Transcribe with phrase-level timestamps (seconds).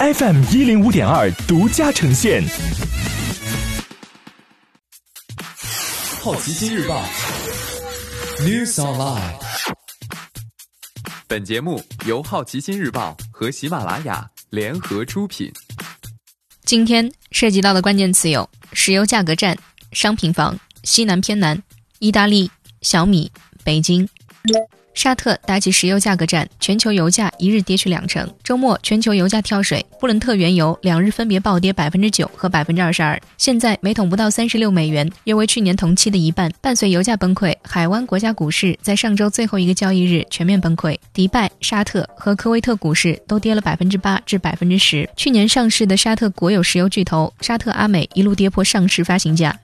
[0.00, 2.40] FM 一零五点二独家呈现。
[6.20, 7.02] 好奇心日报
[8.38, 9.34] ，News Online。
[11.26, 15.52] 本节目由好奇心日报和喜马拉雅联合出品。
[16.64, 19.58] 今天涉及到的关键词有：石油价格战、
[19.90, 21.60] 商品房、西南偏南、
[21.98, 22.48] 意大利、
[22.82, 23.32] 小米、
[23.64, 24.08] 北京。
[24.98, 28.28] 沙特打起石油价格战，全球油价一日跌去两成。
[28.42, 36.52] 周末全球油价跳水，布伦特原油两日分别暴跌百分之九和百分之二十二，现在每桶不到三十六美元，约为去年同期的一半。
[36.60, 45.08] 伴随油价崩溃，海湾国家股市在上周最后一个交易日全面崩溃，迪拜、沙特和科威特股市都跌了百分之八至百分之十。
[45.16, 49.56] 去年上市的沙特国有石油巨头沙特阿美一路跌破上市发行价。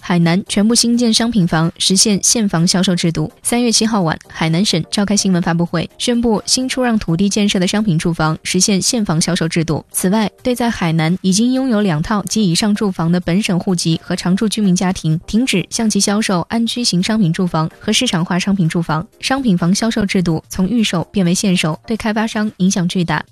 [0.00, 3.30] 海南全部新建商品房实现现房销售制度。
[3.42, 9.84] 三月七号晚，海南省召开新闻发布会，宣布新出让土地建设的商品住房实现现房销售制度。
[9.92, 19.06] 此外，对在海南已经拥有两套及以上住房的本省户籍和常住居民家庭，停止向其销售安居型商品住房和市场化商品住房。
[19.20, 23.24] 商品房销售制度从预售变为现售，对开发商影响巨大。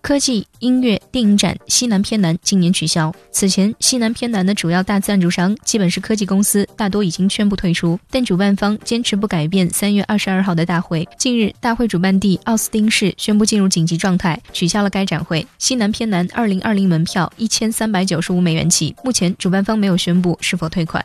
[0.00, 3.12] 科技、音乐、电影展西南偏南今年取消。
[3.30, 7.98] 此前，西南偏南的主要大赞助商基本是科技公司，大多已经宣布退出。
[8.10, 11.06] 但主办方坚持不改变三月二十二号的大会。
[11.18, 15.46] 近日，大会主办地奥斯汀市宣布进入紧急状态，取消了该展会。
[15.58, 18.94] 西南偏南二零二零门票一千三百九十五美元起。
[19.04, 21.04] 目前，主办方没有宣布是否退款。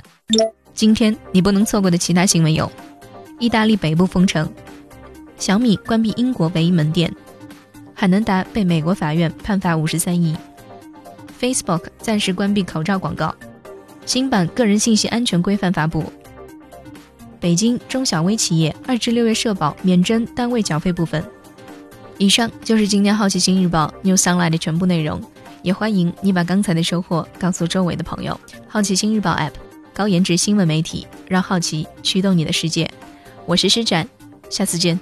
[0.73, 2.72] 今天你不能错过的其他新闻有：
[3.39, 4.50] 意大利北部封城，
[5.38, 7.13] 小米关闭英国唯一门店。
[8.04, 10.36] 海能达被美国法院判罚五十三亿
[11.40, 13.34] ，Facebook 暂时关闭口罩广告，
[14.06, 16.04] 新版个人信息安全规范发布。
[17.40, 21.24] 北京中小微企业二至六月社保免征单位缴费部分。
[22.18, 25.22] 以上就是今天好奇心日报 New Sunlight 的全部内容，
[25.62, 28.38] 也欢迎你把刚才的收获告诉周围的朋友。
[28.68, 29.54] 好奇心日报 App，
[29.94, 32.92] 高颜值新闻媒体，让好奇驱动你的世界。
[33.46, 34.06] 我是施展，
[34.50, 35.00] 下次见。